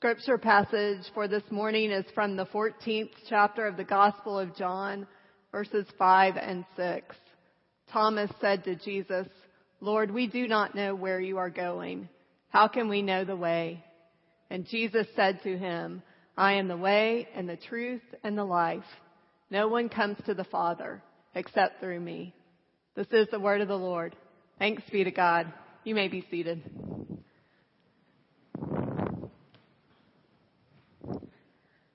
scripture 0.00 0.38
passage 0.38 1.02
for 1.12 1.28
this 1.28 1.42
morning 1.50 1.90
is 1.90 2.06
from 2.14 2.34
the 2.34 2.46
14th 2.46 3.10
chapter 3.28 3.66
of 3.66 3.76
the 3.76 3.84
Gospel 3.84 4.38
of 4.38 4.56
John, 4.56 5.06
verses 5.52 5.84
5 5.98 6.36
and 6.38 6.64
6. 6.74 7.14
Thomas 7.92 8.30
said 8.40 8.64
to 8.64 8.76
Jesus, 8.76 9.26
Lord, 9.82 10.10
we 10.10 10.26
do 10.26 10.48
not 10.48 10.74
know 10.74 10.94
where 10.94 11.20
you 11.20 11.36
are 11.36 11.50
going. 11.50 12.08
How 12.48 12.66
can 12.66 12.88
we 12.88 13.02
know 13.02 13.26
the 13.26 13.36
way? 13.36 13.84
And 14.48 14.66
Jesus 14.66 15.06
said 15.14 15.42
to 15.42 15.58
him, 15.58 16.02
I 16.34 16.54
am 16.54 16.68
the 16.68 16.78
way 16.78 17.28
and 17.34 17.46
the 17.46 17.58
truth 17.58 18.00
and 18.24 18.38
the 18.38 18.44
life. 18.44 18.82
No 19.50 19.68
one 19.68 19.90
comes 19.90 20.16
to 20.24 20.32
the 20.32 20.44
Father 20.44 21.02
except 21.34 21.78
through 21.78 22.00
me. 22.00 22.34
This 22.96 23.08
is 23.12 23.28
the 23.30 23.38
word 23.38 23.60
of 23.60 23.68
the 23.68 23.76
Lord. 23.76 24.16
Thanks 24.58 24.82
be 24.90 25.04
to 25.04 25.10
God. 25.10 25.52
You 25.84 25.94
may 25.94 26.08
be 26.08 26.26
seated. 26.30 26.62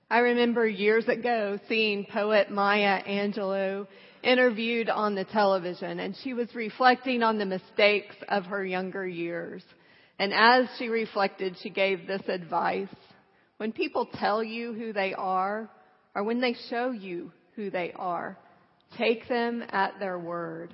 I 0.08 0.18
remember 0.18 0.68
years 0.68 1.08
ago 1.08 1.58
seeing 1.68 2.06
poet 2.06 2.48
Maya 2.48 3.02
Angelou 3.02 3.88
interviewed 4.22 4.88
on 4.88 5.16
the 5.16 5.24
television 5.24 5.98
and 5.98 6.14
she 6.22 6.32
was 6.32 6.54
reflecting 6.54 7.24
on 7.24 7.38
the 7.38 7.44
mistakes 7.44 8.14
of 8.28 8.44
her 8.44 8.64
younger 8.64 9.04
years. 9.04 9.64
And 10.20 10.32
as 10.32 10.68
she 10.78 10.88
reflected, 10.88 11.56
she 11.60 11.70
gave 11.70 12.06
this 12.06 12.22
advice. 12.28 12.94
When 13.56 13.72
people 13.72 14.08
tell 14.14 14.44
you 14.44 14.74
who 14.74 14.92
they 14.92 15.12
are 15.12 15.68
or 16.14 16.22
when 16.22 16.40
they 16.40 16.54
show 16.70 16.92
you 16.92 17.32
who 17.56 17.70
they 17.70 17.92
are, 17.96 18.38
take 18.96 19.26
them 19.28 19.64
at 19.70 19.98
their 19.98 20.20
word. 20.20 20.72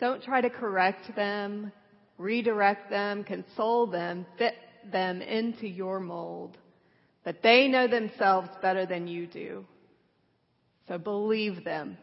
Don't 0.00 0.20
try 0.20 0.40
to 0.40 0.50
correct 0.50 1.14
them, 1.14 1.70
redirect 2.18 2.90
them, 2.90 3.22
console 3.22 3.86
them, 3.86 4.26
fit 4.36 4.54
them 4.90 5.22
into 5.22 5.68
your 5.68 6.00
mold. 6.00 6.58
But 7.24 7.42
they 7.42 7.68
know 7.68 7.86
themselves 7.86 8.48
better 8.60 8.86
than 8.86 9.06
you 9.06 9.26
do. 9.26 9.64
So 10.88 10.98
believe 10.98 11.64
them. 11.64 11.96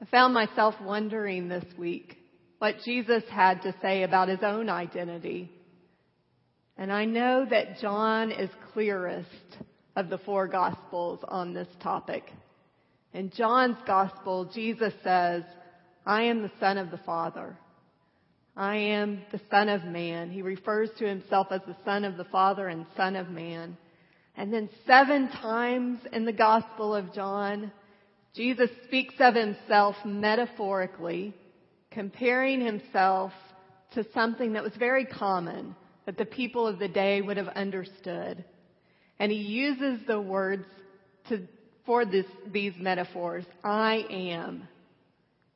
I 0.00 0.04
found 0.06 0.34
myself 0.34 0.74
wondering 0.82 1.48
this 1.48 1.64
week 1.78 2.16
what 2.58 2.76
Jesus 2.84 3.22
had 3.30 3.62
to 3.62 3.74
say 3.80 4.02
about 4.02 4.28
his 4.28 4.42
own 4.42 4.68
identity. 4.68 5.50
And 6.76 6.92
I 6.92 7.06
know 7.06 7.46
that 7.48 7.78
John 7.80 8.30
is 8.30 8.50
clearest 8.72 9.28
of 9.94 10.10
the 10.10 10.18
four 10.18 10.46
gospels 10.46 11.20
on 11.26 11.54
this 11.54 11.68
topic. 11.82 12.24
In 13.14 13.30
John's 13.30 13.78
gospel, 13.86 14.50
Jesus 14.54 14.92
says, 15.02 15.42
I 16.04 16.24
am 16.24 16.42
the 16.42 16.52
son 16.60 16.76
of 16.76 16.90
the 16.90 16.98
Father. 16.98 17.56
I 18.54 18.76
am 18.76 19.22
the 19.32 19.40
son 19.50 19.70
of 19.70 19.84
man. 19.84 20.30
He 20.30 20.42
refers 20.42 20.90
to 20.98 21.06
himself 21.06 21.48
as 21.50 21.62
the 21.66 21.76
son 21.84 22.04
of 22.04 22.18
the 22.18 22.24
Father 22.24 22.68
and 22.68 22.84
son 22.94 23.16
of 23.16 23.30
man. 23.30 23.78
And 24.36 24.52
then 24.52 24.68
seven 24.86 25.28
times 25.28 26.00
in 26.12 26.24
the 26.24 26.32
Gospel 26.32 26.94
of 26.94 27.14
John, 27.14 27.72
Jesus 28.34 28.68
speaks 28.84 29.14
of 29.18 29.34
himself 29.34 29.96
metaphorically, 30.04 31.34
comparing 31.90 32.60
himself 32.60 33.32
to 33.92 34.04
something 34.12 34.52
that 34.52 34.62
was 34.62 34.74
very 34.78 35.06
common 35.06 35.74
that 36.04 36.18
the 36.18 36.26
people 36.26 36.66
of 36.66 36.78
the 36.78 36.88
day 36.88 37.22
would 37.22 37.38
have 37.38 37.48
understood. 37.48 38.44
And 39.18 39.32
he 39.32 39.38
uses 39.38 40.06
the 40.06 40.20
words 40.20 40.66
to, 41.30 41.40
for 41.86 42.04
this, 42.04 42.26
these 42.52 42.74
metaphors, 42.78 43.46
I 43.64 44.04
am, 44.10 44.68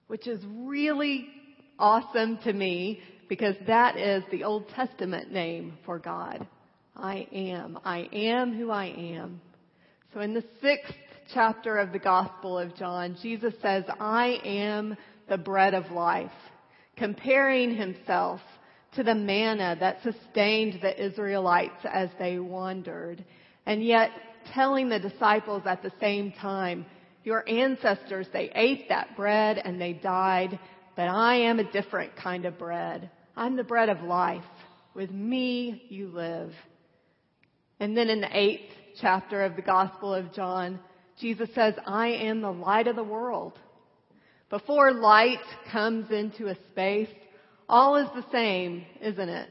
which 0.07 0.27
is 0.27 0.43
really 0.49 1.29
awesome 1.79 2.39
to 2.45 2.53
me 2.53 3.01
because 3.29 3.55
that 3.67 3.99
is 3.99 4.25
the 4.31 4.45
Old 4.45 4.69
Testament 4.71 5.31
name 5.31 5.79
for 5.85 5.99
God. 5.99 6.47
I 7.01 7.27
am. 7.33 7.79
I 7.85 8.09
am 8.13 8.55
who 8.55 8.71
I 8.71 8.87
am. 8.87 9.41
So 10.13 10.21
in 10.21 10.35
the 10.35 10.45
sixth 10.61 10.95
chapter 11.33 11.79
of 11.79 11.93
the 11.93 11.99
Gospel 11.99 12.59
of 12.59 12.77
John, 12.77 13.17
Jesus 13.23 13.55
says, 13.63 13.85
I 13.99 14.41
am 14.45 14.97
the 15.29 15.39
bread 15.39 15.75
of 15.75 15.91
life, 15.93 16.31
comparing 16.97 17.75
himself 17.75 18.41
to 18.97 19.03
the 19.05 19.15
manna 19.15 19.77
that 19.79 20.03
sustained 20.03 20.81
the 20.83 21.05
Israelites 21.05 21.87
as 21.91 22.11
they 22.19 22.39
wandered, 22.39 23.25
and 23.67 23.85
yet 23.85 24.11
telling 24.53 24.89
the 24.89 24.99
disciples 24.99 25.63
at 25.65 25.83
the 25.83 25.93
same 26.01 26.33
time, 26.33 26.85
your 27.23 27.49
ancestors, 27.49 28.27
they 28.33 28.51
ate 28.55 28.89
that 28.89 29.17
bread 29.17 29.61
and 29.65 29.81
they 29.81 29.93
died, 29.93 30.59
but 30.97 31.09
I 31.09 31.37
am 31.37 31.61
a 31.61 31.71
different 31.71 32.17
kind 32.17 32.45
of 32.45 32.59
bread. 32.59 33.11
I'm 33.37 33.57
the 33.57 33.65
bread 33.65 33.89
of 33.89 34.03
life. 34.03 34.43
With 34.95 35.11
me 35.11 35.85
you 35.89 36.09
live. 36.09 36.53
And 37.81 37.97
then 37.97 38.11
in 38.11 38.21
the 38.21 38.39
eighth 38.39 38.71
chapter 39.01 39.43
of 39.43 39.57
the 39.57 39.63
Gospel 39.63 40.15
of 40.15 40.33
John, 40.35 40.79
Jesus 41.19 41.49
says, 41.55 41.75
I 41.87 42.09
am 42.09 42.43
the 42.43 42.53
light 42.53 42.87
of 42.87 42.97
the 42.97 43.03
world. 43.03 43.59
Before 44.51 44.93
light 44.93 45.39
comes 45.73 46.11
into 46.11 46.49
a 46.49 46.57
space, 46.71 47.09
all 47.69 47.97
is 47.97 48.09
the 48.15 48.25
same, 48.31 48.85
isn't 49.01 49.29
it? 49.29 49.49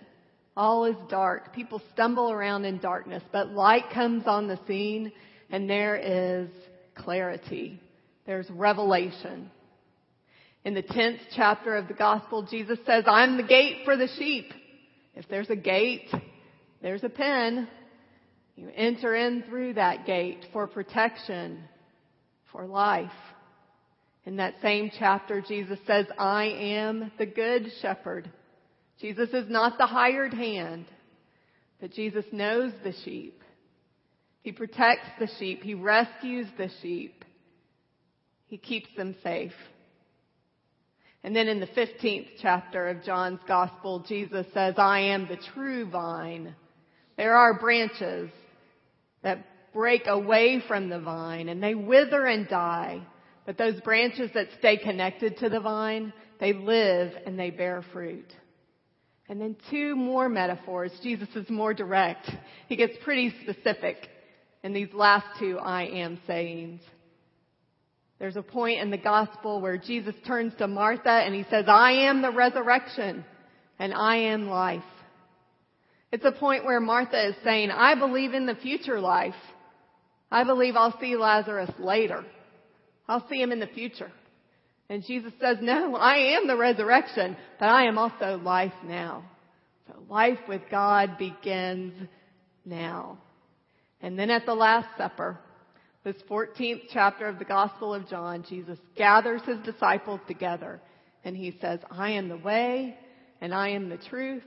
All 0.56 0.86
is 0.86 0.96
dark. 1.10 1.56
People 1.56 1.82
stumble 1.94 2.32
around 2.32 2.66
in 2.66 2.80
darkness, 2.80 3.24
but 3.32 3.50
light 3.50 3.90
comes 3.94 4.24
on 4.28 4.48
the 4.48 4.60
scene 4.68 5.12
and 5.50 5.70
there 5.70 5.96
is 5.96 6.50
clarity. 6.96 7.80
There's 8.26 8.50
revelation. 8.52 9.50
In 10.66 10.74
the 10.74 10.84
10th 10.84 11.20
chapter 11.36 11.78
of 11.78 11.88
the 11.88 11.94
gospel, 11.94 12.44
Jesus 12.44 12.78
says, 12.86 13.06
I'm 13.08 13.38
the 13.38 13.44
gate 13.44 13.78
for 13.86 13.96
the 13.96 14.10
sheep. 14.18 14.52
If 15.16 15.28
there's 15.30 15.50
a 15.50 15.56
gate, 15.56 16.10
there's 16.82 17.04
a 17.04 17.10
pen. 17.10 17.68
You 18.60 18.70
enter 18.76 19.16
in 19.16 19.44
through 19.44 19.76
that 19.76 20.06
gate 20.06 20.46
for 20.52 20.68
protection, 20.68 21.64
for 22.52 22.66
life. 22.66 23.10
In 24.26 24.36
that 24.36 24.56
same 24.62 24.92
chapter, 25.00 25.40
Jesus 25.40 25.80
says, 25.88 26.08
I 26.18 26.44
am 26.44 27.10
the 27.18 27.26
good 27.26 27.68
shepherd. 27.82 28.30
Jesus 29.00 29.30
is 29.30 29.50
not 29.50 29.78
the 29.78 29.86
hired 29.86 30.34
hand, 30.34 30.88
but 31.80 31.94
Jesus 31.94 32.26
knows 32.34 32.74
the 32.84 32.94
sheep. 33.06 33.42
He 34.42 34.52
protects 34.52 35.08
the 35.20 35.30
sheep. 35.40 35.64
He 35.64 35.74
rescues 35.74 36.48
the 36.58 36.70
sheep. 36.82 37.24
He 38.48 38.58
keeps 38.58 38.90
them 38.98 39.16
safe. 39.24 39.54
And 41.24 41.34
then 41.34 41.48
in 41.48 41.62
the 41.62 41.68
15th 41.68 42.28
chapter 42.42 42.90
of 42.90 43.06
John's 43.06 43.40
Gospel, 43.48 44.04
Jesus 44.06 44.48
says, 44.54 44.76
I 44.78 45.00
am 45.00 45.30
the 45.30 45.40
true 45.54 45.90
vine. 45.90 46.56
There 47.16 47.38
are 47.38 47.58
branches 47.58 48.30
that 49.24 49.46
break 49.74 50.08
away 50.08 50.62
from 50.68 50.90
the 50.90 51.00
vine 51.00 51.50
and 51.50 51.62
they 51.62 51.76
wither 51.76 52.26
and 52.26 52.48
die. 52.48 53.02
But 53.46 53.58
those 53.58 53.80
branches 53.82 54.30
that 54.34 54.48
stay 54.60 54.78
connected 54.78 55.38
to 55.38 55.50
the 55.50 55.60
vine, 55.60 56.14
they 56.40 56.54
live 56.54 57.14
and 57.26 57.38
they 57.38 57.50
bear 57.50 57.84
fruit. 57.94 58.32
And 59.28 59.40
then 59.40 59.56
two 59.70 59.96
more 59.96 60.28
metaphors. 60.28 60.92
Jesus 61.04 61.30
is 61.36 61.50
more 61.50 61.74
direct. 61.74 62.30
He 62.68 62.76
gets 62.76 62.94
pretty 63.04 63.34
specific 63.44 64.10
in 64.64 64.74
these 64.74 64.92
last 64.94 65.26
two 65.40 65.60
I 65.60 65.84
am 65.84 66.20
sayings. 66.26 66.82
There's 68.18 68.36
a 68.36 68.42
point 68.42 68.82
in 68.82 68.90
the 68.90 68.98
gospel 68.98 69.62
where 69.62 69.78
Jesus 69.78 70.16
turns 70.28 70.54
to 70.58 70.68
Martha 70.68 71.10
and 71.10 71.34
he 71.34 71.46
says, 71.50 71.66
I 71.68 71.92
am 71.92 72.22
the 72.22 72.32
resurrection 72.32 73.24
and 73.78 73.94
I 73.94 74.18
am 74.18 74.50
life. 74.50 74.84
It's 76.12 76.26
a 76.26 76.32
point 76.32 76.66
where 76.66 76.80
Martha 76.80 77.30
is 77.30 77.36
saying, 77.44 77.70
I 77.72 77.96
believe 77.96 78.34
in 78.34 78.46
the 78.46 78.56
future 78.56 79.00
life. 79.00 79.36
I 80.32 80.44
believe 80.44 80.76
I'll 80.76 81.00
see 81.00 81.16
Lazarus 81.16 81.72
later. 81.80 82.26
I'll 83.08 83.28
see 83.30 83.42
him 83.42 83.52
in 83.52 83.60
the 83.60 83.68
future. 83.68 84.12
And 84.90 85.04
Jesus 85.06 85.34
says, 85.40 85.58
no, 85.62 85.96
I 85.96 86.36
am 86.36 86.48
the 86.48 86.58
resurrection, 86.58 87.38
but 87.60 87.70
I 87.70 87.86
am 87.86 87.98
also 87.98 88.40
life 88.44 88.74
now. 88.84 89.24
So 89.88 90.02
life 90.10 90.40
with 90.48 90.62
God 90.72 91.18
begins 91.18 91.94
now. 92.66 93.20
And 94.02 94.18
then 94.18 94.32
at 94.32 94.46
the 94.46 94.56
Last 94.56 94.88
Supper, 94.98 95.40
this 96.04 96.16
14th 96.30 96.84
chapter 96.92 97.28
of 97.28 97.38
the 97.38 97.46
Gospel 97.46 97.94
of 97.94 98.08
John, 98.10 98.46
Jesus 98.48 98.80
gathers 98.96 99.42
his 99.46 99.60
disciples 99.60 100.22
together 100.28 100.82
and 101.24 101.36
he 101.36 101.58
says, 101.60 101.80
I 101.92 102.12
am 102.12 102.30
the 102.30 102.38
way 102.38 102.98
and 103.42 103.54
I 103.54 103.70
am 103.70 103.90
the 103.90 103.98
truth 103.98 104.44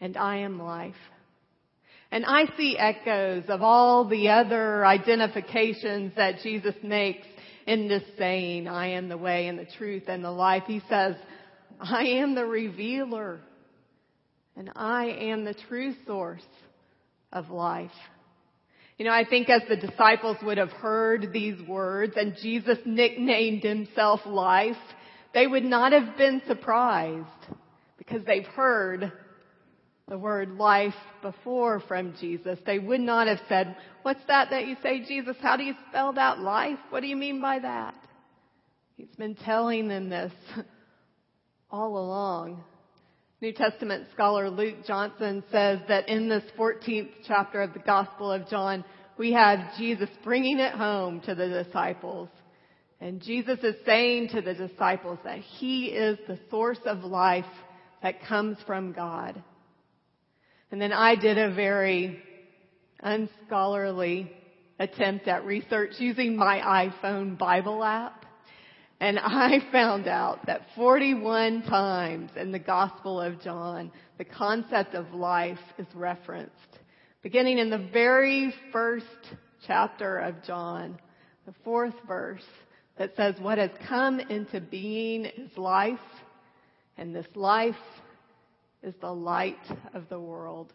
and 0.00 0.16
I 0.16 0.38
am 0.38 0.60
life. 0.60 0.94
And 2.12 2.24
I 2.24 2.44
see 2.56 2.76
echoes 2.76 3.44
of 3.48 3.62
all 3.62 4.08
the 4.08 4.28
other 4.30 4.84
identifications 4.84 6.12
that 6.16 6.40
Jesus 6.42 6.74
makes 6.82 7.26
in 7.66 7.86
this 7.86 8.02
saying, 8.18 8.66
I 8.66 8.88
am 8.92 9.08
the 9.08 9.18
way 9.18 9.46
and 9.46 9.58
the 9.58 9.68
truth 9.78 10.04
and 10.08 10.24
the 10.24 10.30
life. 10.30 10.64
He 10.66 10.82
says, 10.88 11.14
I 11.78 12.02
am 12.04 12.34
the 12.34 12.44
revealer 12.44 13.40
and 14.56 14.70
I 14.74 15.06
am 15.06 15.44
the 15.44 15.54
true 15.68 15.94
source 16.06 16.42
of 17.32 17.50
life. 17.50 17.90
You 18.98 19.06
know, 19.06 19.12
I 19.12 19.24
think 19.24 19.48
as 19.48 19.62
the 19.68 19.76
disciples 19.76 20.36
would 20.42 20.58
have 20.58 20.72
heard 20.72 21.32
these 21.32 21.58
words 21.66 22.14
and 22.16 22.36
Jesus 22.42 22.76
nicknamed 22.84 23.62
himself 23.62 24.20
life, 24.26 24.76
they 25.32 25.46
would 25.46 25.64
not 25.64 25.92
have 25.92 26.18
been 26.18 26.42
surprised 26.46 27.26
because 27.96 28.24
they've 28.26 28.44
heard 28.44 29.12
the 30.10 30.18
word 30.18 30.58
life 30.58 30.92
before 31.22 31.78
from 31.86 32.14
Jesus, 32.20 32.58
they 32.66 32.80
would 32.80 33.00
not 33.00 33.28
have 33.28 33.40
said, 33.48 33.76
what's 34.02 34.20
that 34.26 34.50
that 34.50 34.66
you 34.66 34.76
say, 34.82 35.04
Jesus? 35.06 35.36
How 35.40 35.56
do 35.56 35.62
you 35.62 35.74
spell 35.88 36.12
that 36.14 36.40
life? 36.40 36.78
What 36.90 37.00
do 37.00 37.06
you 37.06 37.14
mean 37.14 37.40
by 37.40 37.60
that? 37.60 37.94
He's 38.96 39.14
been 39.16 39.36
telling 39.36 39.86
them 39.86 40.10
this 40.10 40.32
all 41.70 41.96
along. 41.96 42.64
New 43.40 43.52
Testament 43.52 44.08
scholar 44.12 44.50
Luke 44.50 44.84
Johnson 44.84 45.44
says 45.52 45.78
that 45.86 46.08
in 46.08 46.28
this 46.28 46.42
14th 46.58 47.10
chapter 47.26 47.62
of 47.62 47.72
the 47.72 47.78
Gospel 47.78 48.32
of 48.32 48.48
John, 48.48 48.84
we 49.16 49.32
have 49.32 49.76
Jesus 49.78 50.10
bringing 50.24 50.58
it 50.58 50.72
home 50.72 51.20
to 51.20 51.36
the 51.36 51.62
disciples. 51.64 52.28
And 53.00 53.22
Jesus 53.22 53.60
is 53.62 53.76
saying 53.86 54.30
to 54.30 54.42
the 54.42 54.54
disciples 54.54 55.20
that 55.22 55.38
He 55.38 55.86
is 55.86 56.18
the 56.26 56.38
source 56.50 56.80
of 56.84 57.04
life 57.04 57.46
that 58.02 58.24
comes 58.26 58.58
from 58.66 58.92
God. 58.92 59.40
And 60.70 60.80
then 60.80 60.92
I 60.92 61.16
did 61.16 61.36
a 61.36 61.52
very 61.52 62.22
unscholarly 63.02 64.30
attempt 64.78 65.26
at 65.26 65.44
research 65.44 65.94
using 65.98 66.36
my 66.36 66.90
iPhone 67.02 67.36
Bible 67.36 67.82
app. 67.82 68.24
And 69.00 69.18
I 69.18 69.58
found 69.72 70.06
out 70.06 70.46
that 70.46 70.62
41 70.76 71.62
times 71.62 72.30
in 72.36 72.52
the 72.52 72.58
Gospel 72.58 73.20
of 73.20 73.40
John, 73.42 73.90
the 74.18 74.24
concept 74.24 74.94
of 74.94 75.12
life 75.12 75.58
is 75.78 75.86
referenced. 75.94 76.54
Beginning 77.22 77.58
in 77.58 77.68
the 77.68 77.88
very 77.92 78.54
first 78.72 79.06
chapter 79.66 80.18
of 80.18 80.42
John, 80.44 80.98
the 81.46 81.54
fourth 81.64 81.94
verse, 82.06 82.46
that 82.96 83.16
says 83.16 83.34
what 83.40 83.58
has 83.58 83.70
come 83.88 84.20
into 84.20 84.60
being 84.60 85.24
is 85.24 85.56
life, 85.56 85.98
and 86.96 87.14
this 87.14 87.26
life 87.34 87.74
is 88.82 88.94
the 89.00 89.12
light 89.12 89.58
of 89.94 90.08
the 90.08 90.20
world. 90.20 90.72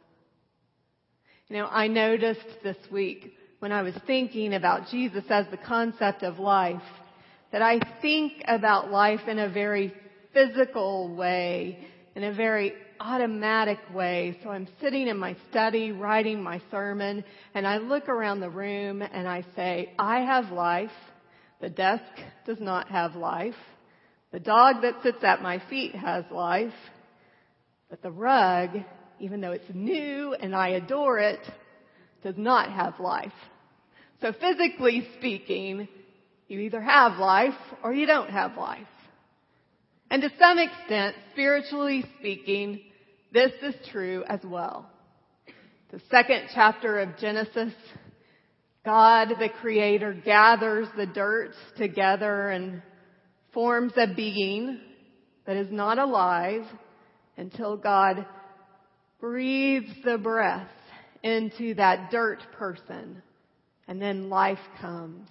You 1.47 1.57
know, 1.57 1.67
I 1.67 1.87
noticed 1.87 2.45
this 2.63 2.77
week 2.91 3.33
when 3.59 3.71
I 3.71 3.81
was 3.81 3.93
thinking 4.07 4.53
about 4.53 4.89
Jesus 4.89 5.23
as 5.29 5.45
the 5.51 5.57
concept 5.57 6.23
of 6.23 6.39
life, 6.39 6.81
that 7.51 7.61
I 7.61 7.79
think 8.01 8.43
about 8.47 8.91
life 8.91 9.21
in 9.27 9.39
a 9.39 9.49
very 9.49 9.93
physical 10.33 11.15
way, 11.15 11.79
in 12.15 12.23
a 12.23 12.33
very 12.33 12.73
automatic 12.99 13.79
way. 13.93 14.39
So 14.43 14.49
I'm 14.49 14.67
sitting 14.81 15.07
in 15.07 15.17
my 15.17 15.35
study 15.49 15.91
writing 15.91 16.41
my 16.41 16.61
sermon 16.71 17.23
and 17.53 17.67
I 17.67 17.77
look 17.77 18.09
around 18.09 18.39
the 18.39 18.49
room 18.49 19.01
and 19.01 19.27
I 19.27 19.45
say, 19.55 19.93
I 19.99 20.21
have 20.21 20.51
life 20.51 20.91
the 21.61 21.69
desk 21.69 22.03
does 22.45 22.59
not 22.59 22.89
have 22.89 23.15
life. 23.15 23.55
The 24.31 24.39
dog 24.39 24.81
that 24.81 25.01
sits 25.03 25.23
at 25.23 25.41
my 25.41 25.61
feet 25.69 25.95
has 25.95 26.25
life. 26.29 26.73
But 27.95 28.01
the 28.01 28.11
rug, 28.11 28.71
even 29.21 29.39
though 29.39 29.53
it's 29.53 29.73
new 29.73 30.33
and 30.33 30.53
I 30.53 30.71
adore 30.71 31.17
it, 31.17 31.39
does 32.23 32.35
not 32.35 32.69
have 32.69 32.99
life. 32.99 33.31
So 34.19 34.33
physically 34.33 35.07
speaking, 35.17 35.87
you 36.49 36.59
either 36.59 36.81
have 36.81 37.19
life 37.19 37.53
or 37.85 37.93
you 37.93 38.05
don't 38.05 38.29
have 38.29 38.57
life. 38.57 38.81
And 40.11 40.21
to 40.23 40.29
some 40.37 40.59
extent, 40.59 41.15
spiritually 41.31 42.03
speaking, 42.19 42.81
this 43.31 43.53
is 43.63 43.75
true 43.93 44.25
as 44.27 44.41
well. 44.43 44.89
The 45.93 46.01
second 46.11 46.49
chapter 46.53 46.99
of 46.99 47.17
Genesis 47.17 47.71
God, 48.83 49.29
the 49.39 49.49
creator, 49.61 50.13
gathers 50.13 50.89
the 50.97 51.05
dirt 51.05 51.53
together 51.77 52.49
and 52.49 52.81
forms 53.53 53.93
a 53.95 54.13
being 54.13 54.81
that 55.45 55.55
is 55.55 55.71
not 55.71 55.97
alive 55.97 56.65
until 57.37 57.77
God 57.77 58.25
breathes 59.19 59.91
the 60.03 60.17
breath 60.17 60.67
into 61.23 61.73
that 61.75 62.11
dirt 62.11 62.39
person 62.57 63.21
and 63.87 64.01
then 64.01 64.29
life 64.29 64.59
comes. 64.79 65.27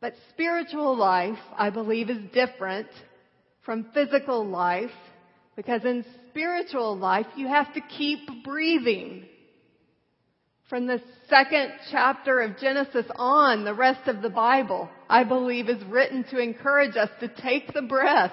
But 0.00 0.14
spiritual 0.30 0.96
life, 0.96 1.38
I 1.56 1.70
believe, 1.70 2.10
is 2.10 2.18
different 2.32 2.88
from 3.64 3.86
physical 3.94 4.44
life 4.44 4.90
because 5.54 5.84
in 5.84 6.04
spiritual 6.28 6.96
life 6.98 7.26
you 7.36 7.46
have 7.46 7.72
to 7.74 7.80
keep 7.80 8.44
breathing 8.44 9.26
from 10.72 10.86
the 10.86 11.02
second 11.28 11.70
chapter 11.90 12.40
of 12.40 12.58
Genesis 12.58 13.04
on, 13.16 13.62
the 13.62 13.74
rest 13.74 14.08
of 14.08 14.22
the 14.22 14.30
Bible, 14.30 14.88
I 15.06 15.22
believe 15.22 15.68
is 15.68 15.84
written 15.84 16.24
to 16.30 16.38
encourage 16.38 16.96
us 16.96 17.10
to 17.20 17.28
take 17.28 17.74
the 17.74 17.82
breath. 17.82 18.32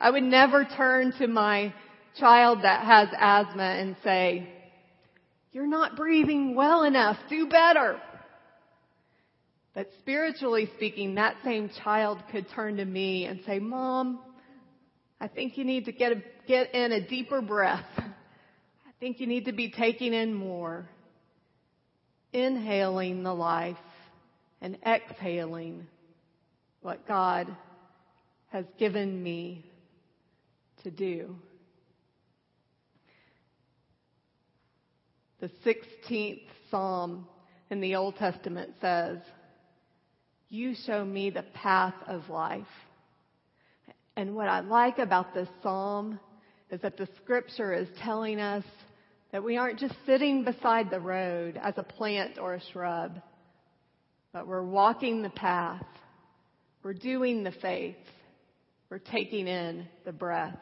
I 0.00 0.10
would 0.10 0.22
never 0.22 0.64
turn 0.64 1.12
to 1.18 1.26
my 1.26 1.74
child 2.18 2.60
that 2.62 2.84
has 2.84 3.08
asthma 3.18 3.62
and 3.62 3.96
say, 4.02 4.48
you're 5.52 5.66
not 5.66 5.96
breathing 5.96 6.54
well 6.54 6.84
enough, 6.84 7.16
do 7.28 7.48
better. 7.48 8.00
But 9.74 9.88
spiritually 10.00 10.70
speaking, 10.76 11.16
that 11.16 11.36
same 11.44 11.70
child 11.84 12.22
could 12.30 12.46
turn 12.54 12.76
to 12.78 12.84
me 12.84 13.26
and 13.26 13.40
say, 13.46 13.58
Mom, 13.58 14.20
I 15.20 15.28
think 15.28 15.58
you 15.58 15.64
need 15.64 15.84
to 15.84 15.92
get, 15.92 16.12
a, 16.12 16.22
get 16.46 16.74
in 16.74 16.92
a 16.92 17.06
deeper 17.06 17.42
breath 17.42 17.84
I 19.00 19.02
think 19.02 19.18
you 19.18 19.26
need 19.26 19.46
to 19.46 19.52
be 19.52 19.70
taking 19.70 20.12
in 20.12 20.34
more. 20.34 20.86
Inhaling 22.34 23.22
the 23.22 23.32
life 23.32 23.78
and 24.60 24.76
exhaling 24.86 25.86
what 26.82 27.08
God 27.08 27.46
has 28.48 28.66
given 28.78 29.22
me 29.22 29.64
to 30.84 30.90
do. 30.90 31.36
The 35.40 35.50
16th 35.64 36.42
Psalm 36.70 37.26
in 37.70 37.80
the 37.80 37.94
Old 37.94 38.16
Testament 38.16 38.72
says, 38.80 39.18
You 40.48 40.74
show 40.86 41.04
me 41.04 41.30
the 41.30 41.44
path 41.54 41.94
of 42.06 42.28
life. 42.28 42.66
And 44.16 44.34
what 44.34 44.48
I 44.48 44.60
like 44.60 44.98
about 44.98 45.32
this 45.32 45.48
Psalm 45.62 46.20
is 46.70 46.80
that 46.82 46.96
the 46.96 47.08
scripture 47.22 47.72
is 47.72 47.88
telling 48.02 48.40
us 48.40 48.64
that 49.32 49.42
we 49.42 49.56
aren't 49.56 49.78
just 49.78 49.94
sitting 50.04 50.44
beside 50.44 50.90
the 50.90 51.00
road 51.00 51.58
as 51.62 51.74
a 51.76 51.82
plant 51.82 52.38
or 52.38 52.54
a 52.54 52.62
shrub, 52.72 53.20
but 54.32 54.46
we're 54.46 54.62
walking 54.62 55.22
the 55.22 55.30
path. 55.30 55.86
We're 56.82 56.94
doing 56.94 57.44
the 57.44 57.52
faith. 57.52 57.96
We're 58.90 58.98
taking 58.98 59.46
in 59.46 59.86
the 60.04 60.12
breath. 60.12 60.58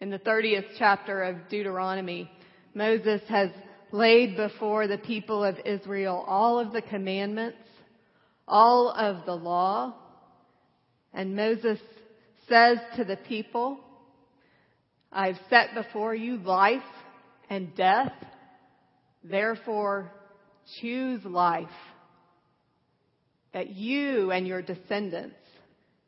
In 0.00 0.08
the 0.08 0.18
30th 0.18 0.64
chapter 0.78 1.22
of 1.24 1.50
Deuteronomy, 1.50 2.30
Moses 2.72 3.20
has 3.28 3.50
laid 3.92 4.34
before 4.34 4.86
the 4.86 4.96
people 4.96 5.44
of 5.44 5.56
Israel 5.66 6.24
all 6.26 6.58
of 6.58 6.72
the 6.72 6.80
commandments, 6.80 7.58
all 8.48 8.88
of 8.88 9.26
the 9.26 9.34
law, 9.34 9.94
and 11.12 11.36
Moses 11.36 11.78
says 12.48 12.78
to 12.96 13.04
the 13.04 13.16
people, 13.16 13.78
I've 15.12 15.38
set 15.50 15.74
before 15.74 16.14
you 16.14 16.38
life 16.38 16.80
and 17.50 17.76
death. 17.76 18.12
Therefore, 19.22 20.10
choose 20.80 21.22
life 21.26 21.68
that 23.52 23.68
you 23.68 24.30
and 24.30 24.46
your 24.46 24.62
descendants 24.62 25.36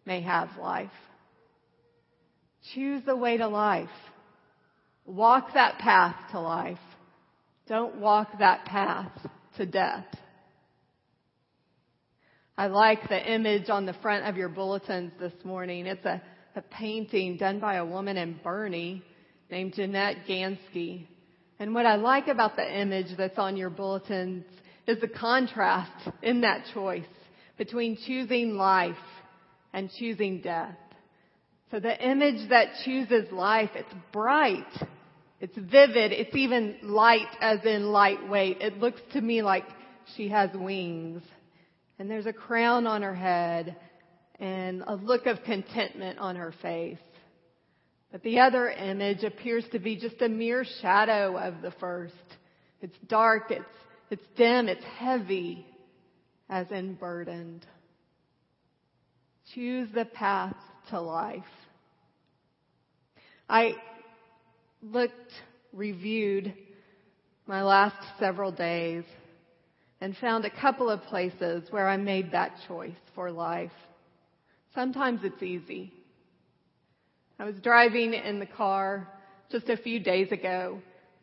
may 0.06 0.22
have 0.22 0.48
life. 0.58 0.90
Choose 2.74 3.02
the 3.04 3.16
way 3.16 3.36
to 3.36 3.48
life. 3.48 3.88
Walk 5.04 5.54
that 5.54 5.78
path 5.78 6.16
to 6.32 6.40
life. 6.40 6.78
Don't 7.68 7.96
walk 7.96 8.38
that 8.38 8.64
path 8.64 9.12
to 9.56 9.66
death. 9.66 10.06
I 12.56 12.66
like 12.66 13.08
the 13.08 13.32
image 13.32 13.68
on 13.68 13.86
the 13.86 13.94
front 13.94 14.26
of 14.26 14.36
your 14.36 14.48
bulletins 14.48 15.12
this 15.18 15.32
morning. 15.44 15.86
It's 15.86 16.04
a 16.04 16.22
a 16.54 16.62
painting 16.62 17.36
done 17.36 17.60
by 17.60 17.76
a 17.76 17.84
woman 17.84 18.16
in 18.16 18.38
Boerne 18.44 19.02
named 19.50 19.74
Jeanette 19.74 20.26
Gansky. 20.28 21.06
And 21.58 21.74
what 21.74 21.86
I 21.86 21.96
like 21.96 22.28
about 22.28 22.56
the 22.56 22.80
image 22.80 23.16
that's 23.16 23.38
on 23.38 23.56
your 23.56 23.70
bulletins 23.70 24.44
is 24.86 25.00
the 25.00 25.08
contrast 25.08 26.08
in 26.22 26.42
that 26.42 26.64
choice 26.74 27.06
between 27.56 27.96
choosing 28.06 28.56
life 28.56 28.96
and 29.72 29.90
choosing 29.98 30.40
death. 30.40 30.76
So 31.72 31.80
the 31.80 32.06
image 32.06 32.50
that 32.50 32.66
chooses 32.84 33.32
life, 33.32 33.70
it's 33.74 33.88
bright, 34.12 34.66
it's 35.40 35.56
vivid, 35.56 36.12
it's 36.12 36.36
even 36.36 36.76
light 36.82 37.34
as 37.40 37.64
in 37.64 37.86
lightweight. 37.86 38.60
It 38.60 38.76
looks 38.76 39.00
to 39.14 39.20
me 39.22 39.40
like 39.40 39.64
she 40.14 40.28
has 40.28 40.50
wings. 40.52 41.22
And 41.98 42.10
there's 42.10 42.26
a 42.26 42.32
crown 42.32 42.86
on 42.86 43.00
her 43.00 43.14
head 43.14 43.74
and 44.38 44.84
a 44.86 44.96
look 44.96 45.24
of 45.24 45.44
contentment 45.44 46.18
on 46.18 46.36
her 46.36 46.52
face. 46.60 46.98
But 48.10 48.22
the 48.22 48.40
other 48.40 48.68
image 48.68 49.24
appears 49.24 49.64
to 49.72 49.78
be 49.78 49.96
just 49.96 50.20
a 50.20 50.28
mere 50.28 50.66
shadow 50.82 51.38
of 51.38 51.62
the 51.62 51.70
first. 51.80 52.12
It's 52.82 52.98
dark, 53.08 53.50
it's, 53.50 53.64
it's 54.10 54.26
dim, 54.36 54.68
it's 54.68 54.84
heavy, 54.98 55.64
as 56.50 56.70
in 56.70 56.96
burdened. 56.96 57.64
Choose 59.54 59.88
the 59.94 60.04
path 60.04 60.56
to 60.90 61.00
life. 61.00 61.42
I 63.48 63.74
looked, 64.82 65.32
reviewed 65.72 66.54
my 67.46 67.62
last 67.62 67.96
several 68.18 68.52
days 68.52 69.04
and 70.00 70.16
found 70.16 70.44
a 70.44 70.50
couple 70.50 70.90
of 70.90 71.02
places 71.02 71.64
where 71.70 71.88
I 71.88 71.96
made 71.96 72.32
that 72.32 72.52
choice 72.66 72.96
for 73.14 73.30
life. 73.30 73.70
Sometimes 74.74 75.20
it's 75.22 75.42
easy. 75.42 75.92
I 77.38 77.44
was 77.44 77.54
driving 77.62 78.14
in 78.14 78.38
the 78.38 78.46
car 78.46 79.08
just 79.50 79.68
a 79.68 79.76
few 79.76 80.00
days 80.00 80.32
ago, 80.32 80.80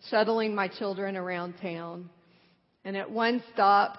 shuttling 0.09 0.53
my 0.55 0.67
children 0.67 1.17
around 1.17 1.55
town. 1.61 2.09
And 2.85 2.95
at 2.95 3.09
one 3.09 3.43
stop, 3.53 3.97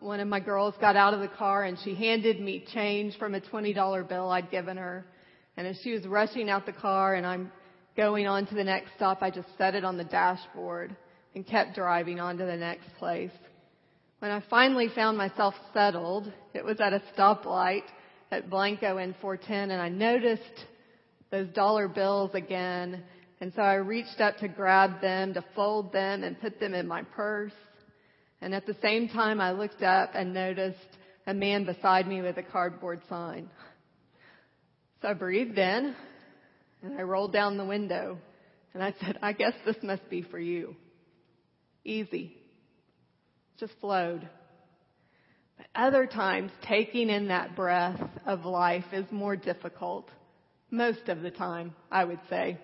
one 0.00 0.20
of 0.20 0.28
my 0.28 0.40
girls 0.40 0.74
got 0.80 0.96
out 0.96 1.14
of 1.14 1.20
the 1.20 1.28
car 1.28 1.64
and 1.64 1.78
she 1.84 1.94
handed 1.94 2.40
me 2.40 2.64
change 2.72 3.16
from 3.18 3.34
a 3.34 3.40
$20 3.40 4.08
bill 4.08 4.30
I'd 4.30 4.50
given 4.50 4.76
her. 4.76 5.04
And 5.56 5.66
as 5.66 5.78
she 5.82 5.92
was 5.92 6.06
rushing 6.06 6.50
out 6.50 6.66
the 6.66 6.72
car 6.72 7.14
and 7.14 7.26
I'm 7.26 7.50
going 7.96 8.26
on 8.26 8.46
to 8.46 8.54
the 8.54 8.64
next 8.64 8.90
stop, 8.96 9.22
I 9.22 9.30
just 9.30 9.48
set 9.56 9.74
it 9.74 9.84
on 9.84 9.96
the 9.96 10.04
dashboard 10.04 10.94
and 11.34 11.46
kept 11.46 11.74
driving 11.74 12.20
on 12.20 12.36
to 12.38 12.44
the 12.44 12.56
next 12.56 12.88
place. 12.98 13.30
When 14.18 14.30
I 14.30 14.42
finally 14.48 14.88
found 14.94 15.16
myself 15.18 15.54
settled, 15.72 16.32
it 16.54 16.64
was 16.64 16.80
at 16.80 16.92
a 16.92 17.02
stoplight 17.16 17.84
at 18.30 18.50
Blanco 18.50 18.98
and 18.98 19.14
410 19.20 19.70
and 19.70 19.80
I 19.80 19.88
noticed 19.88 20.42
those 21.30 21.48
dollar 21.48 21.88
bills 21.88 22.30
again. 22.34 23.02
And 23.40 23.52
so 23.54 23.62
I 23.62 23.74
reached 23.74 24.20
up 24.20 24.38
to 24.38 24.48
grab 24.48 25.00
them, 25.00 25.34
to 25.34 25.44
fold 25.54 25.92
them 25.92 26.24
and 26.24 26.40
put 26.40 26.58
them 26.58 26.74
in 26.74 26.86
my 26.86 27.02
purse. 27.02 27.52
And 28.40 28.54
at 28.54 28.66
the 28.66 28.76
same 28.82 29.08
time 29.08 29.40
I 29.40 29.52
looked 29.52 29.82
up 29.82 30.10
and 30.14 30.32
noticed 30.32 30.78
a 31.26 31.34
man 31.34 31.64
beside 31.64 32.06
me 32.06 32.22
with 32.22 32.36
a 32.38 32.42
cardboard 32.42 33.00
sign. 33.08 33.50
I 35.06 35.12
breathed 35.14 35.56
in 35.56 35.94
and 36.82 36.98
I 36.98 37.02
rolled 37.02 37.32
down 37.32 37.56
the 37.56 37.64
window 37.64 38.18
and 38.74 38.82
I 38.82 38.94
said, 39.00 39.18
I 39.22 39.32
guess 39.32 39.54
this 39.64 39.76
must 39.82 40.08
be 40.10 40.22
for 40.22 40.38
you. 40.38 40.74
Easy. 41.84 42.36
Just 43.58 43.72
flowed. 43.80 44.28
But 45.56 45.66
other 45.74 46.06
times 46.06 46.50
taking 46.66 47.08
in 47.08 47.28
that 47.28 47.54
breath 47.56 48.00
of 48.26 48.44
life 48.44 48.84
is 48.92 49.06
more 49.10 49.36
difficult. 49.36 50.10
Most 50.70 51.08
of 51.08 51.22
the 51.22 51.30
time, 51.30 51.74
I 51.90 52.04
would 52.04 52.20
say. 52.28 52.58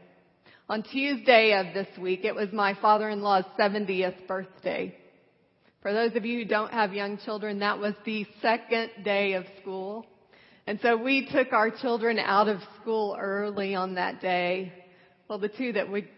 On 0.68 0.82
Tuesday 0.82 1.54
of 1.54 1.72
this 1.72 1.96
week, 1.98 2.24
it 2.24 2.34
was 2.34 2.52
my 2.52 2.74
father-in-law's 2.74 3.44
70th 3.58 4.26
birthday. 4.26 4.94
For 5.80 5.92
those 5.92 6.14
of 6.16 6.24
you 6.24 6.40
who 6.40 6.44
don't 6.44 6.72
have 6.72 6.92
young 6.92 7.18
children, 7.18 7.60
that 7.60 7.78
was 7.78 7.94
the 8.04 8.26
second 8.40 8.90
day 9.04 9.34
of 9.34 9.44
school. 9.60 10.06
And 10.66 10.78
so 10.80 10.96
we 10.96 11.28
took 11.30 11.52
our 11.52 11.70
children 11.70 12.18
out 12.18 12.48
of 12.48 12.58
school 12.80 13.16
early 13.18 13.74
on 13.74 13.94
that 13.94 14.20
day. 14.20 14.72
Well, 15.28 15.38
the 15.38 15.48
two 15.48 15.72
that 15.72 15.90
would 15.90 16.08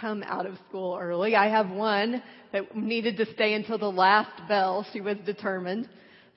come 0.00 0.22
out 0.22 0.46
of 0.46 0.56
school 0.68 0.96
early. 1.00 1.34
I 1.34 1.48
have 1.48 1.70
one 1.70 2.22
that 2.52 2.76
needed 2.76 3.16
to 3.16 3.32
stay 3.32 3.54
until 3.54 3.78
the 3.78 3.90
last 3.90 4.46
bell. 4.48 4.86
She 4.92 5.00
was 5.00 5.16
determined. 5.24 5.88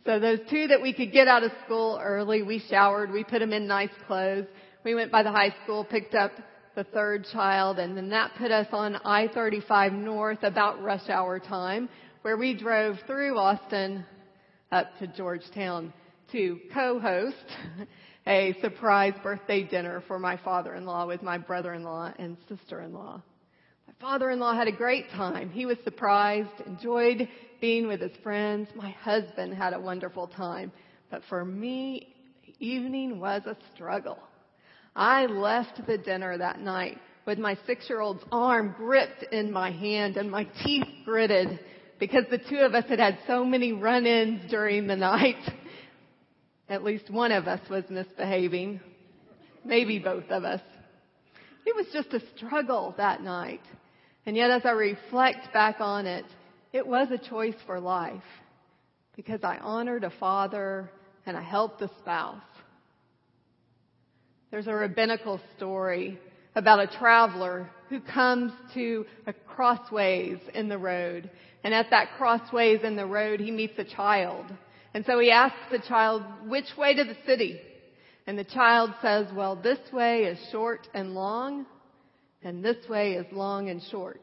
So 0.05 0.19
those 0.19 0.39
two 0.49 0.67
that 0.67 0.81
we 0.81 0.93
could 0.93 1.11
get 1.11 1.27
out 1.27 1.43
of 1.43 1.51
school 1.65 1.99
early, 2.01 2.41
we 2.41 2.63
showered, 2.69 3.11
we 3.11 3.23
put 3.23 3.39
them 3.39 3.53
in 3.53 3.67
nice 3.67 3.89
clothes. 4.07 4.47
We 4.83 4.95
went 4.95 5.11
by 5.11 5.23
the 5.23 5.31
high 5.31 5.53
school, 5.63 5.83
picked 5.83 6.15
up 6.15 6.31
the 6.75 6.85
third 6.85 7.25
child, 7.31 7.79
and 7.79 7.95
then 7.97 8.09
that 8.09 8.31
put 8.37 8.51
us 8.51 8.67
on 8.71 8.95
I-35 8.95 9.91
North 9.93 10.43
about 10.43 10.81
rush 10.81 11.09
hour 11.09 11.39
time, 11.39 11.89
where 12.21 12.37
we 12.37 12.53
drove 12.53 12.95
through 13.05 13.37
Austin 13.37 14.05
up 14.71 14.87
to 14.99 15.07
Georgetown 15.07 15.93
to 16.31 16.59
co-host 16.73 17.35
a 18.27 18.55
surprise 18.61 19.13
birthday 19.23 19.63
dinner 19.63 20.03
for 20.07 20.19
my 20.19 20.37
father-in-law 20.37 21.07
with 21.07 21.23
my 21.23 21.37
brother-in-law 21.37 22.13
and 22.19 22.37
sister-in-law. 22.47 23.21
My 23.87 23.93
father-in-law 23.99 24.55
had 24.55 24.67
a 24.67 24.71
great 24.71 25.09
time. 25.11 25.49
He 25.49 25.65
was 25.65 25.77
surprised, 25.83 26.49
enjoyed 26.65 27.27
being 27.59 27.87
with 27.87 28.01
his 28.01 28.15
friends. 28.21 28.69
My 28.75 28.91
husband 28.91 29.53
had 29.53 29.73
a 29.73 29.79
wonderful 29.79 30.27
time. 30.27 30.71
But 31.09 31.23
for 31.27 31.43
me, 31.43 32.15
the 32.45 32.53
evening 32.65 33.19
was 33.19 33.41
a 33.45 33.57
struggle. 33.73 34.19
I 34.95 35.25
left 35.25 35.85
the 35.87 35.97
dinner 35.97 36.37
that 36.37 36.59
night 36.59 36.97
with 37.25 37.39
my 37.39 37.57
six-year-old's 37.65 38.23
arm 38.31 38.75
gripped 38.77 39.23
in 39.31 39.51
my 39.51 39.71
hand 39.71 40.17
and 40.17 40.29
my 40.29 40.45
teeth 40.63 40.87
gritted 41.05 41.59
because 41.99 42.23
the 42.31 42.37
two 42.37 42.57
of 42.57 42.73
us 42.73 42.85
had 42.87 42.99
had 42.99 43.19
so 43.27 43.43
many 43.43 43.71
run-ins 43.71 44.49
during 44.49 44.87
the 44.87 44.95
night. 44.95 45.35
At 46.69 46.83
least 46.83 47.09
one 47.09 47.31
of 47.31 47.47
us 47.47 47.67
was 47.69 47.83
misbehaving. 47.89 48.79
Maybe 49.65 49.97
both 49.99 50.29
of 50.29 50.43
us. 50.43 50.61
It 51.65 51.75
was 51.75 51.87
just 51.91 52.13
a 52.13 52.21
struggle 52.37 52.93
that 52.97 53.23
night. 53.23 53.61
And 54.25 54.35
yet 54.37 54.51
as 54.51 54.61
I 54.65 54.71
reflect 54.71 55.51
back 55.51 55.77
on 55.79 56.05
it, 56.05 56.25
it 56.71 56.85
was 56.85 57.07
a 57.11 57.17
choice 57.17 57.55
for 57.65 57.79
life 57.79 58.21
because 59.15 59.43
I 59.43 59.57
honored 59.57 60.03
a 60.03 60.11
father 60.19 60.91
and 61.25 61.35
I 61.35 61.41
helped 61.41 61.81
a 61.81 61.89
spouse. 61.99 62.41
There's 64.51 64.67
a 64.67 64.73
rabbinical 64.73 65.41
story 65.57 66.19
about 66.55 66.79
a 66.79 66.97
traveler 66.97 67.69
who 67.89 67.99
comes 67.99 68.51
to 68.73 69.05
a 69.27 69.33
crossways 69.33 70.37
in 70.53 70.69
the 70.69 70.77
road. 70.77 71.29
And 71.63 71.73
at 71.73 71.89
that 71.89 72.09
crossways 72.17 72.81
in 72.83 72.95
the 72.95 73.05
road, 73.05 73.39
he 73.39 73.51
meets 73.51 73.77
a 73.77 73.83
child. 73.83 74.45
And 74.93 75.05
so 75.05 75.19
he 75.19 75.31
asks 75.31 75.57
the 75.71 75.79
child, 75.79 76.23
which 76.47 76.65
way 76.77 76.95
to 76.95 77.03
the 77.03 77.17
city? 77.25 77.59
And 78.25 78.37
the 78.37 78.43
child 78.43 78.91
says, 79.01 79.27
well, 79.33 79.55
this 79.55 79.79
way 79.91 80.23
is 80.23 80.37
short 80.51 80.87
and 80.93 81.13
long, 81.13 81.65
and 82.43 82.63
this 82.63 82.87
way 82.87 83.13
is 83.13 83.25
long 83.31 83.69
and 83.69 83.81
short. 83.91 84.21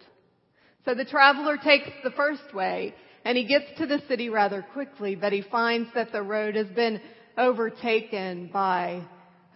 So 0.84 0.94
the 0.94 1.04
traveler 1.04 1.56
takes 1.56 1.88
the 2.04 2.12
first 2.12 2.54
way, 2.54 2.94
and 3.24 3.36
he 3.36 3.44
gets 3.44 3.66
to 3.78 3.86
the 3.86 4.00
city 4.08 4.28
rather 4.28 4.64
quickly, 4.72 5.16
but 5.16 5.32
he 5.32 5.42
finds 5.42 5.88
that 5.94 6.12
the 6.12 6.22
road 6.22 6.54
has 6.54 6.68
been 6.68 7.00
overtaken 7.36 8.50
by 8.52 9.02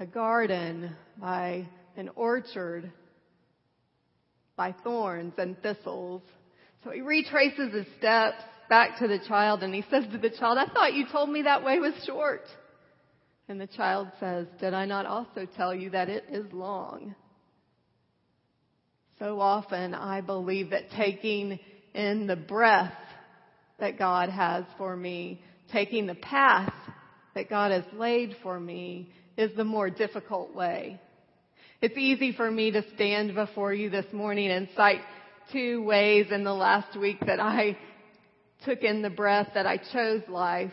a 0.01 0.07
garden, 0.07 0.97
by 1.17 1.69
an 1.97 2.11
orchard, 2.17 2.91
by 4.57 4.75
thorns 4.83 5.35
and 5.39 5.61
thistles. 5.63 6.23
So 6.83 6.91
he 6.91 7.01
retraces 7.01 7.73
his 7.73 7.87
steps 7.99 8.43
back 8.71 8.99
to 9.01 9.09
the 9.09 9.19
child 9.29 9.63
and 9.63 9.75
he 9.75 9.85
says 9.91 10.05
to 10.13 10.19
the 10.19 10.31
child, 10.31 10.57
I 10.57 10.73
thought 10.73 10.95
you 10.95 11.05
told 11.13 11.29
me 11.29 11.43
that 11.43 11.63
way 11.63 11.79
was 11.79 11.93
short. 12.07 12.45
And 13.49 13.61
the 13.61 13.67
child 13.67 14.09
says, 14.21 14.47
did 14.61 14.73
I 14.73 14.87
not 14.87 15.05
also 15.05 15.47
tell 15.57 15.75
you 15.75 15.91
that 15.91 16.09
it 16.09 16.25
is 16.31 16.51
long? 16.53 17.15
So 19.19 19.41
often 19.41 19.93
I 19.93 20.23
believe 20.23 20.71
that 20.71 20.91
taking 20.97 21.59
in 21.95 22.27
the 22.27 22.37
breath 22.37 22.95
that 23.81 23.99
God 23.99 24.31
has 24.31 24.65
for 24.79 24.97
me, 24.97 25.43
taking 25.73 26.07
the 26.07 26.15
path 26.15 26.73
that 27.35 27.51
God 27.51 27.73
has 27.73 27.85
laid 27.93 28.37
for 28.43 28.59
me 28.59 29.13
is 29.37 29.51
the 29.57 29.65
more 29.65 29.91
difficult 29.91 30.55
way. 30.55 31.01
It's 31.83 31.99
easy 31.99 32.33
for 32.33 32.51
me 32.51 32.71
to 32.71 32.85
stand 32.95 33.35
before 33.35 33.75
you 33.75 33.91
this 33.91 34.07
morning 34.13 34.51
and 34.51 34.69
cite 34.77 35.01
two 35.53 35.83
ways 35.83 36.27
in 36.31 36.45
the 36.45 36.55
last 36.55 36.97
week 36.97 37.19
that 37.27 37.41
I 37.41 37.77
took 38.65 38.83
in 38.83 39.03
the 39.03 39.11
breath, 39.11 39.49
that 39.55 39.67
I 39.67 39.79
chose 39.93 40.23
life. 40.29 40.73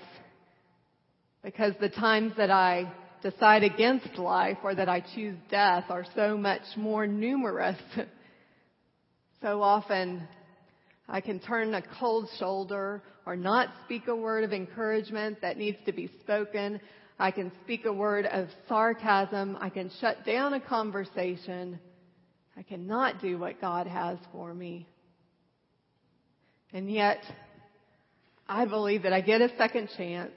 Because 1.44 1.74
the 1.80 1.90
times 1.90 2.34
that 2.38 2.52
I 2.52 2.92
decide 3.22 3.64
against 3.64 4.18
life 4.18 4.58
or 4.64 4.76
that 4.76 4.90
I 4.90 5.04
choose 5.16 5.38
death 5.50 5.86
are 5.90 6.06
so 6.16 6.38
much 6.38 6.62
more 6.76 7.08
numerous. 7.08 7.78
so 9.42 9.62
often 9.62 10.28
I 11.08 11.22
can 11.22 11.40
turn 11.40 11.74
a 11.74 11.82
cold 12.00 12.28
shoulder 12.38 13.02
or 13.26 13.36
not 13.36 13.70
speak 13.86 14.08
a 14.08 14.16
word 14.16 14.44
of 14.44 14.54
encouragement 14.54 15.42
that 15.42 15.58
needs 15.58 15.78
to 15.86 15.92
be 15.92 16.10
spoken. 16.22 16.80
I 17.20 17.32
can 17.32 17.52
speak 17.64 17.86
a 17.86 17.94
word 17.94 18.26
of 18.26 18.48
sarcasm. 18.68 19.58
I 19.60 19.70
can 19.70 19.90
shut 20.00 20.26
down 20.26 20.54
a 20.54 20.60
conversation. 20.60 21.80
I 22.58 22.64
cannot 22.64 23.22
do 23.22 23.38
what 23.38 23.62
God 23.62 23.88
has 23.88 24.18
for 24.32 24.54
me. 24.54 24.88
And 26.74 26.92
yet, 26.92 27.20
I 28.50 28.66
believe 28.66 29.04
that 29.04 29.14
I 29.14 29.22
get 29.22 29.42
a 29.42 29.56
second 29.58 29.90
chance 29.98 30.32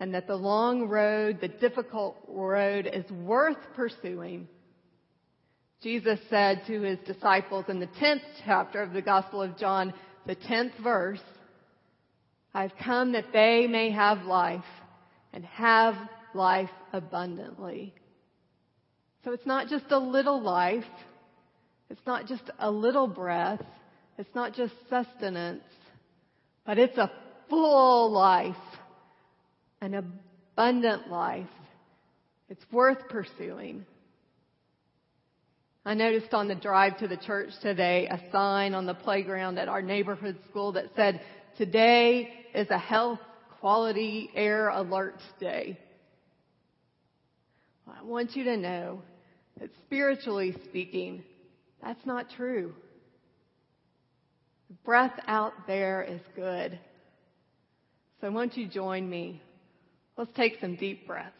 and 0.00 0.14
that 0.14 0.26
the 0.26 0.36
long 0.36 0.88
road, 0.88 1.38
the 1.40 1.48
difficult 1.48 2.16
road 2.26 2.90
is 2.92 3.08
worth 3.10 3.58
pursuing. 3.76 4.48
Jesus 5.82 6.18
said 6.30 6.62
to 6.66 6.82
his 6.82 6.98
disciples 7.06 7.66
in 7.68 7.80
the 7.80 7.86
10th 7.86 8.22
chapter 8.44 8.82
of 8.82 8.92
the 8.92 9.02
Gospel 9.02 9.42
of 9.42 9.58
John, 9.58 9.92
the 10.26 10.36
10th 10.36 10.76
verse, 10.82 11.20
I've 12.54 12.72
come 12.84 13.12
that 13.12 13.32
they 13.32 13.66
may 13.66 13.90
have 13.90 14.24
life 14.24 14.64
and 15.32 15.44
have 15.44 15.94
life 16.34 16.70
abundantly. 16.92 17.94
So 19.24 19.32
it's 19.32 19.46
not 19.46 19.68
just 19.68 19.86
a 19.90 19.98
little 19.98 20.40
life. 20.40 20.84
It's 21.90 22.06
not 22.06 22.26
just 22.26 22.44
a 22.58 22.70
little 22.70 23.06
breath. 23.06 23.62
It's 24.18 24.34
not 24.34 24.54
just 24.54 24.74
sustenance, 24.90 25.64
but 26.64 26.78
it's 26.78 26.98
a 26.98 27.10
full 27.48 28.12
life, 28.12 28.54
an 29.80 29.94
abundant 29.94 31.10
life. 31.10 31.46
It's 32.48 32.64
worth 32.70 33.08
pursuing. 33.08 33.84
I 35.84 35.94
noticed 35.94 36.32
on 36.32 36.46
the 36.46 36.54
drive 36.54 36.98
to 36.98 37.08
the 37.08 37.16
church 37.16 37.50
today 37.60 38.06
a 38.06 38.20
sign 38.30 38.74
on 38.74 38.86
the 38.86 38.94
playground 38.94 39.58
at 39.58 39.68
our 39.68 39.82
neighborhood 39.82 40.38
school 40.48 40.72
that 40.72 40.86
said, 40.94 41.20
today 41.58 42.32
is 42.54 42.70
a 42.70 42.78
health 42.78 43.18
quality 43.58 44.30
air 44.34 44.68
alert 44.68 45.20
day. 45.40 45.78
Well, 47.86 47.96
I 47.98 48.04
want 48.04 48.36
you 48.36 48.44
to 48.44 48.56
know 48.56 49.02
that 49.58 49.70
spiritually 49.86 50.56
speaking, 50.64 51.24
that's 51.82 52.04
not 52.06 52.26
true. 52.36 52.74
Breath 54.84 55.18
out 55.26 55.52
there 55.66 56.02
is 56.02 56.20
good. 56.34 56.78
So 58.20 58.30
won't 58.30 58.56
you 58.56 58.66
join 58.66 59.08
me? 59.08 59.42
Let's 60.16 60.32
take 60.36 60.60
some 60.60 60.76
deep 60.76 61.06
breaths. 61.06 61.32